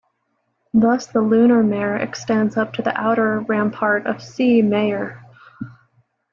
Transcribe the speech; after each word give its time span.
Thus 0.73 1.05
the 1.05 1.21
lunar 1.21 1.61
mare 1.61 1.95
extends 1.97 2.57
up 2.57 2.73
to 2.73 2.81
the 2.81 2.97
outer 2.99 3.41
rampart 3.41 4.07
of 4.07 4.19
C. 4.19 4.63
Mayer. 4.63 5.21